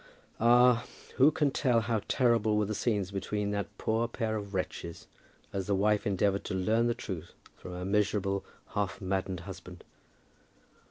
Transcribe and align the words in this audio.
Ah, 0.39 0.83
who 1.17 1.29
can 1.29 1.51
tell 1.51 1.81
how 1.81 2.01
terrible 2.07 2.57
were 2.57 2.65
the 2.65 2.73
scenes 2.73 3.11
between 3.11 3.51
that 3.51 3.67
poor 3.77 4.07
pair 4.07 4.35
of 4.35 4.55
wretches, 4.55 5.05
as 5.53 5.67
the 5.67 5.75
wife 5.75 6.07
endeavoured 6.07 6.43
to 6.45 6.55
learn 6.55 6.87
the 6.87 6.95
truth 6.95 7.33
from 7.55 7.73
her 7.73 7.85
miserable, 7.85 8.43
half 8.69 8.99
maddened 8.99 9.41
husband! 9.41 9.83